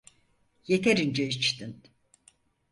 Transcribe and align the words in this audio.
Yeterince 0.67 1.27
içtin. 1.27 1.81